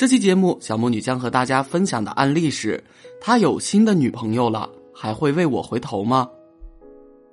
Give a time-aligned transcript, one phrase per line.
[0.00, 2.82] 这期节目，小魔女将和大家分享的案例是：
[3.20, 6.26] 他有新的女朋友了，还会为我回头吗？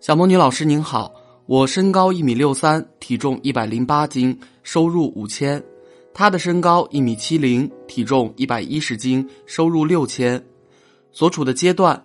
[0.00, 1.12] 小魔女老师您好，
[1.44, 5.62] 我身高一米六三，体重一百零八斤，收入五千。
[6.14, 10.42] 他的身高一米七零，体重一百一十斤，收入六千。
[11.12, 12.02] 所处的阶段，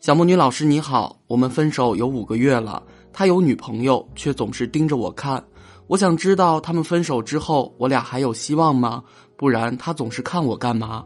[0.00, 2.82] 小魔女老师你好，我们分手有五个月了，
[3.12, 5.40] 他有女朋友，却总是盯着我看。
[5.88, 9.04] 我想知道他们分手之后，我俩还有希望吗？
[9.42, 11.04] 不然他总是看我干嘛？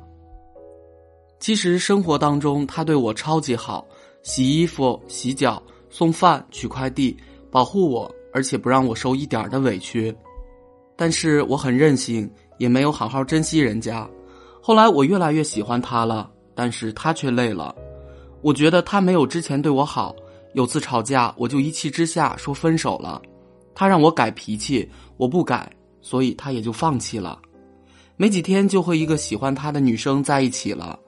[1.41, 3.83] 其实生活当中他对我超级好，
[4.23, 7.17] 洗衣服、洗脚、送饭、取快递，
[7.51, 10.15] 保护我，而且不让我受一点的委屈。
[10.97, 14.07] 但是我很任性，也没有好好珍惜人家。
[14.61, 17.75] 后来我越来越喜欢他了，但是他却累了。
[18.43, 20.15] 我觉得他没有之前对我好。
[20.53, 23.23] 有次吵架，我就一气之下说分手了。
[23.75, 27.41] 他让我改脾气，我不改，所以他也就放弃了。
[28.17, 30.99] 没几天就和一个喜欢他的女生在一起了，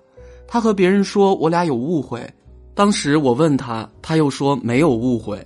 [0.47, 2.29] 他和别人说我俩有误会，
[2.75, 5.43] 当时我问他，他又说没有误会。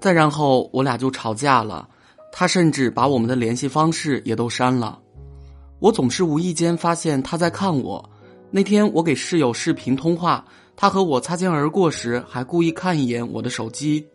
[0.00, 1.88] 再然后我俩就吵架了，
[2.32, 4.98] 他甚至把我们的联系方式也都删了。
[5.78, 8.10] 我总是无意间发现他在看我。
[8.50, 10.44] 那天我给室友视频通话，
[10.76, 14.06] 他和我擦肩而过时还故意看一眼我的手机。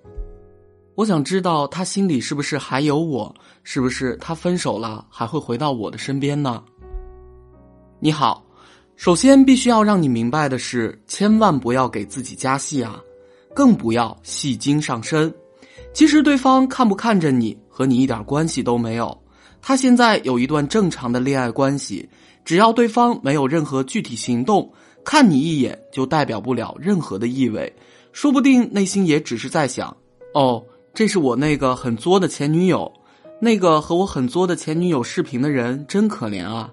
[0.97, 3.31] 我想知道他心里是不是还有我？
[3.63, 6.63] 是不是他分手了还会回到我的身边呢？
[7.99, 8.43] 你好，
[8.95, 12.99] 首先必须要让你明白的是，千万不要给自己加戏啊，
[13.53, 15.31] 更不要戏精上身。
[15.93, 19.15] 其实对方看不看着你和你一点关系都没有。
[19.61, 22.09] 他现在有一段正常的恋爱关系，
[22.43, 24.73] 只要对方没有任何具体行动，
[25.05, 27.71] 看你一眼就代表不了任何的意味，
[28.11, 29.95] 说不定内心也只是在想，
[30.33, 30.65] 哦。
[30.97, 32.91] 这是我那个很作的前女友，
[33.39, 36.71] 那个和我很作的前女友视频的人真可怜啊！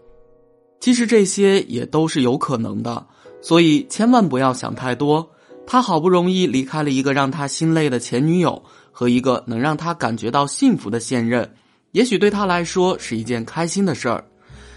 [0.81, 3.07] 其实这些也都是有可能的，
[3.43, 5.29] 所以千万不要想太多。
[5.67, 11.47] 他好不容易离开了一个让他心累的前女友和一个能让他感觉到幸福的现任，
[11.93, 14.25] 也许对他来说是一件开心的事儿。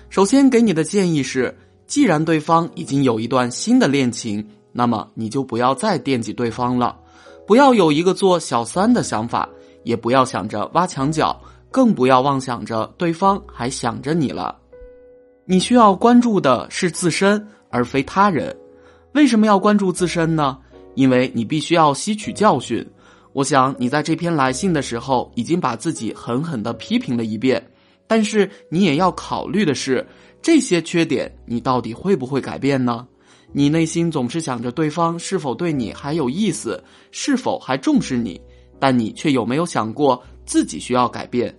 [0.10, 7.00] 首先给你的建议是，既然对方已经有一段新的恋情，那么你就不要再惦记对方了。
[7.48, 9.48] 不要有一个做小三的想法，
[9.84, 11.42] 也不要想着挖墙脚，
[11.72, 14.54] 更不要妄想着对方还想着你了。
[15.46, 18.54] 你需要关注的是自身，而非他人。
[19.14, 20.58] 为什么要关注自身呢？
[20.96, 22.86] 因为你必须要吸取教训。
[23.32, 27.66] 我想你在这篇来信的时候，已经把自己狠狠的批评了一遍。
[28.08, 30.06] 但是你也要考虑的是，
[30.42, 33.08] 这些缺点你到底会不会改变呢？
[33.58, 36.80] 你内心总是想着对方是否对你还有意思，
[37.10, 38.40] 是否还重视你，
[38.78, 41.52] 但你却有没有想过自己需要改变？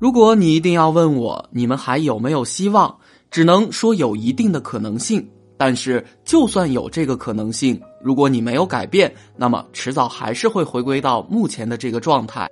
[0.00, 2.92] 如果你一定要问我，你们还有没有希望？
[3.30, 5.24] 只能说有一定的可能性。
[5.56, 12.50] 但是就算有这个可能性，如果你没有改变，那么迟早还是会回归到目前的这个状态。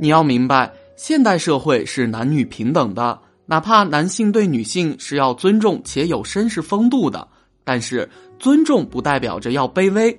[0.00, 3.16] 你要明白，现代社会是男女平等的。
[3.48, 7.28] 哪怕男性对女性是要尊重且有绅士风度的，
[7.66, 10.16] 但是尊重不代表着要卑微，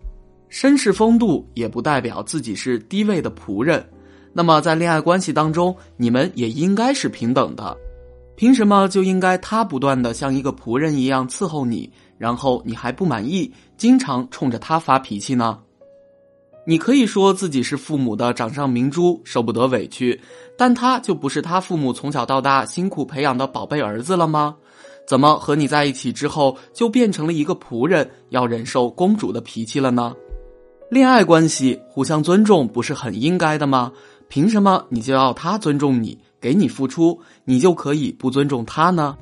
[0.51, 3.81] 绅士风度也不代表自己是低位的仆人。
[4.33, 7.75] 那么在恋爱关系当中，你们也应该是平等的。
[8.35, 15.57] 凭什么就应该他不断的像一个仆人一样伺候你，然后你还不满意，经常冲着他发脾气呢？
[16.65, 20.19] 你可以说自己是父母的掌上明珠，受不得委屈，
[20.57, 24.57] 但他就不是他父母从小到大辛苦培养的宝贝儿子了吗？
[25.07, 30.13] 怎么和你在一起之后就变成了一个仆人，要忍受公主的脾气了呢？
[30.91, 33.91] 恋爱关系互相尊重不是很应该的吗？
[34.27, 39.15] 凭什么你就要他尊重你，给你付出，你就可以不尊重他呢？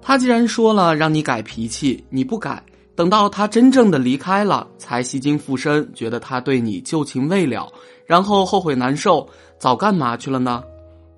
[0.00, 2.62] 他既然说了让你改脾气，你不改。
[2.94, 7.68] 等到他真正的离开了，才吸精附身，觉得他对你旧情未了，
[8.06, 9.28] 然后后悔难受，
[9.58, 10.62] 早干嘛去了呢？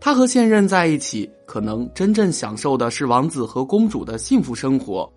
[0.01, 5.11] 他和现任在一起，可能真正享受的是王子和公主的幸福生活，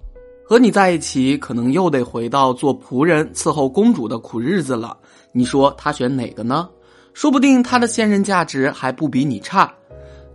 [0.43, 4.97] 和你在一起，可能又得回到做仆人伺候公主的苦日子了。
[5.31, 6.67] 你说他选哪个呢？
[7.13, 9.71] 说不定他的现任价值还不比你差。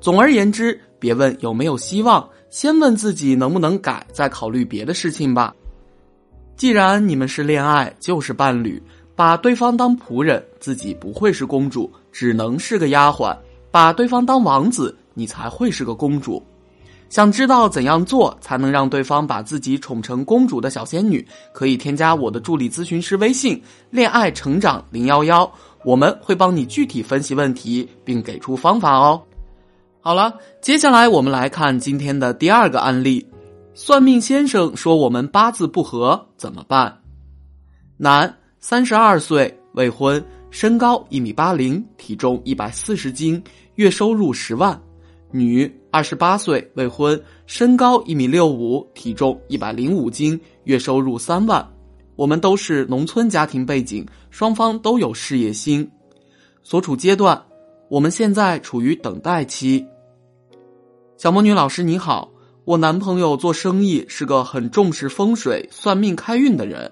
[0.00, 5.54] 总而言之，别问有没有希望，先问自己能不能改，再考虑别的事情吧。
[6.54, 8.81] 既然你们是恋爱，就是伴侣，
[9.14, 13.37] 把对方当仆人，自己不会是公主，只能是个丫鬟；
[13.76, 16.43] 把对方当王子，你才会是个公主。
[17.11, 23.62] 想知道怎样做才能让对方把自己宠成公主的小仙女，可以添加我的助理咨询师微信
[23.93, 25.52] “恋爱成长零幺幺”，
[25.84, 29.20] 我们会帮你具体分析问题，并给出方法哦。
[30.00, 30.32] 好了，
[30.62, 33.29] 接下来我们来看今天的第二个案例。
[33.75, 36.96] 算命先生说我们八字不合，怎么办？
[37.99, 43.43] 男，三十二岁，未婚，身高一米八零，体重一百四十斤，
[43.76, 44.78] 月收入十万。
[45.31, 51.67] 女，二十八岁，未婚，身高一米六五，体重一百零五斤，月收入三万。
[52.14, 55.88] 我们都是农村家庭背景，双方都有事业心。
[56.62, 57.43] 所处阶段，
[57.88, 59.84] 我们现在处于等待期。
[61.17, 62.31] 小魔女老师你好。
[62.64, 66.90] 我男朋友做生意是个很重视风水、算命、开运的人。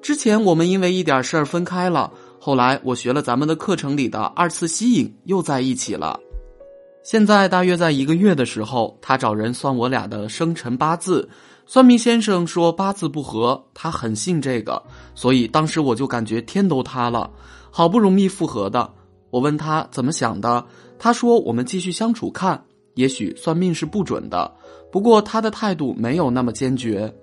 [0.00, 6.20] 之前我们因为一点事儿分开了，后来我学了咱们的课程里的二次吸引，又在一起了。
[7.06, 11.28] 现在大约在一个月的时候，他找人算我俩的生辰八字。
[11.64, 14.82] 算命先生说八字不合，他很信这个，
[15.14, 17.30] 所以当时我就感觉天都塌了。
[17.70, 18.92] 好不容易复合的，
[19.30, 20.66] 我问他怎么想的，
[20.98, 22.60] 他说我们继续相处看，
[22.94, 24.52] 也许算命是不准的。
[24.90, 27.14] 不过他的态度没有那么坚决，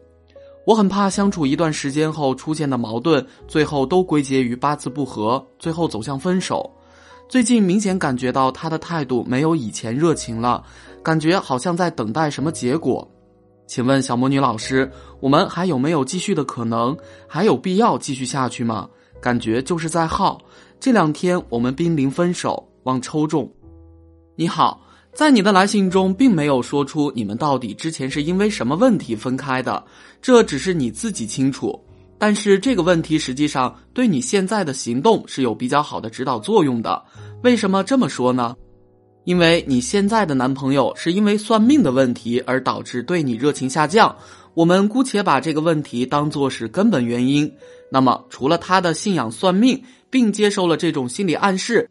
[0.66, 6.74] 我很怕相处一段时间后出现的矛盾，最后都归结于八字不合，最后走向分手。
[7.34, 10.64] 最近明显感觉到他的态度没有以前热情了，
[11.02, 13.12] 感觉好像在等待什么结果。
[13.66, 14.88] 请问小魔女老师，
[15.20, 16.96] 我们还有没有继续的可能？
[17.28, 18.88] 还有必要继续下去吗？
[19.20, 20.40] 感觉就是在耗。
[20.80, 23.52] 这两天我们濒临分手，望抽中。
[24.36, 24.80] 你好。
[25.12, 29.84] 在你的来信中，并没有说出你们到底之前是因为什么问题分开的，
[30.22, 31.84] 这只是你自己清楚。
[32.26, 37.04] 但是这个问题实际上对你现在的行动是有比较好的指导作用的。
[37.44, 38.56] 为什么这么说呢？
[39.26, 44.16] 因为你现在的男朋友是因为算命的问题而导致对你热情下降。
[44.54, 47.54] 我们姑且把这个问题当做是根本原因。
[47.92, 51.90] 那么，除了他的信仰算命，并接受了这种心理暗示，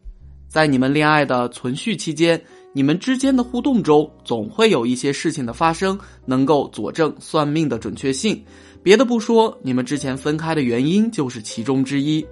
[0.49, 2.43] 在你们恋爱的存续期间。
[2.75, 8.43] 你们之间的互动中，总会有一些事情的发生，能够佐证算命的准确性。
[8.81, 12.25] 别的不说，你们之前分开的原因就是其中之一。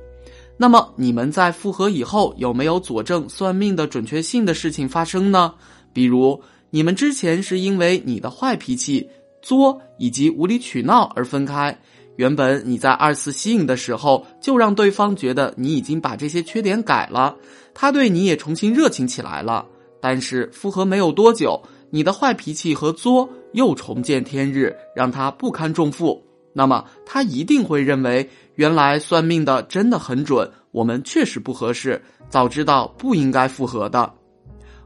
[0.58, 5.54] 那么，你们在复合以后，有没有佐证算命的准确性的事情发生呢？
[5.94, 6.42] 比如，
[6.72, 9.08] 你们之前是因为你的坏脾气、
[9.44, 11.80] 作以及无理取闹而分开。
[12.16, 17.36] 原本你在二次吸引的时候，就让对方觉得你已经把这些缺点改了，
[17.74, 19.66] 他对你也重新热情起来了。
[20.02, 26.22] 但是复合没有多久，你的坏脾气和作又重见天日，让他不堪重负。
[26.54, 34.12] 那么他一定会认为，原来算命的真的很准，我们确实不合适，早知道不应该复合的。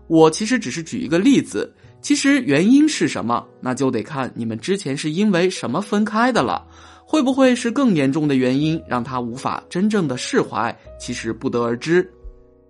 [0.08, 6.68] 我其实只是举一个例子，其实原因是什么，那就得看你们之前是因为什么分开的了。
[7.08, 10.76] 会不会是更严重的原因让他无法真正的释怀？
[11.00, 12.12] 其实不得而知。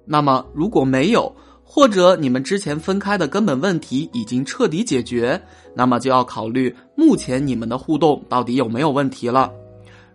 [0.06, 1.34] 那么如果没有，
[1.68, 5.42] 或者你们之前分开的根本问题已经彻底解决，
[5.74, 9.52] 那么就要考虑目前你们的互动到底有没有问题了。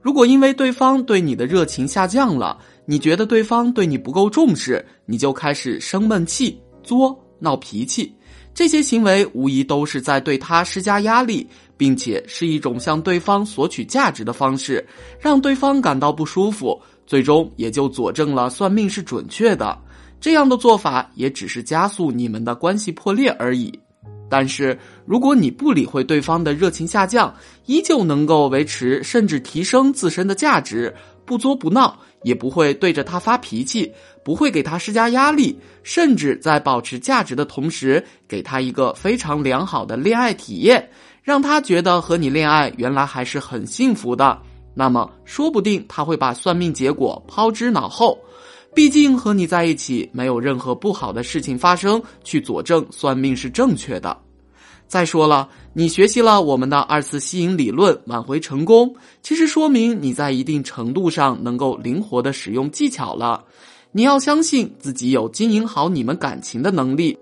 [0.01, 8.11] 如果因为对方对你的热情下降了，你觉得对方对你不够重视，你就开始生闷气、作、闹脾气，
[8.55, 14.83] 这些行为无疑都是在对他施加压力，并且是一种向对方索取价值的方式，
[15.19, 19.79] 让对方感到不舒服，最终也就佐证了算命是准确的。
[20.21, 23.73] 这样的做法也只是加速你们的关系破裂而已。
[24.29, 27.35] 但是，如果你不理会对方的热情下降，
[27.67, 40.89] 依旧能够维持甚至提升自身的价值，不作不闹，也不会对着他发脾气，不会给他施加压力，甚至在保持价值的同时，给他一个非常良好的恋爱体验，
[41.25, 44.41] 让他觉得和你恋爱原来还是很幸福的，
[44.75, 48.17] 那么说不定他会把算命结果抛之脑后。
[48.75, 54.17] 毕竟和你在一起没有任何不好的事情发生，去佐证算命是正确的。
[54.87, 63.45] 再说了，你学习了我们的二次吸引理论，挽回成功，其实说明你在一定程度上能够灵活的使用技巧了。
[63.93, 67.17] 你要相信自己有经营好你们感情的能力。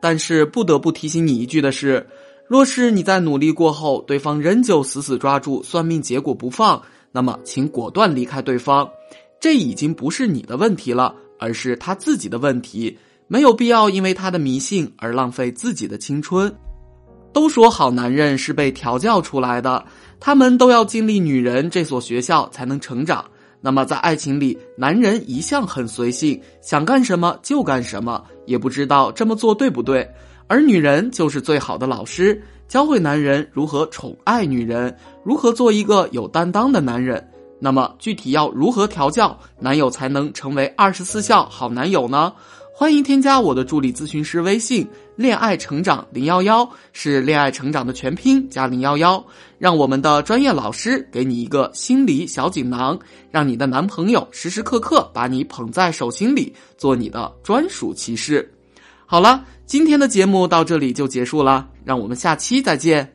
[0.00, 2.06] 但是不得不提醒你一句的是，
[2.46, 8.86] 若是你在努力过后，对方仍旧死死抓住算命结果不放，那么请果断离开对方。
[9.44, 12.96] 这已经不是你的问题了，而是他自己的问题。
[13.26, 16.50] 没有必要因为他的迷信而浪费自己的青春。
[17.30, 19.84] 都说好男人是被调教出来的，
[20.18, 23.22] 他们都要经历女人这所学校才能成长。
[23.60, 30.10] 那么在爱情里，男人一向很随性，想干什么就干什么，也不知道这么做对不对。
[30.46, 37.22] 而女人就是最好的老师，教会男人如何宠爱女人，如何做一个有担当的男人。
[37.64, 42.30] 那么具体要如何调教男友才能成为二十四孝好男友呢？
[42.74, 49.24] 欢迎添加我的助理咨询师微信“恋爱成长零幺幺”，是恋爱成长的全拼加零幺幺，
[49.56, 52.98] 让我们的专业老师给你一个心理小锦囊，
[53.30, 58.46] 让你的男朋友时时刻刻把你捧在手心里，做你的专属骑士。
[59.06, 63.10] 好了，今天的节目到这里就结束了，让我们下期再见。